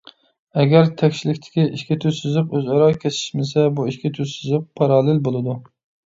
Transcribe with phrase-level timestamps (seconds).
[0.59, 5.55] ئەگەر تەكشىلىكتىكى ئىككى تۈز سىزىق ئۆزئارا كېسىشمىسە، بۇ ئىككى تۈز سىزىق پاراللېل بولىدۇ.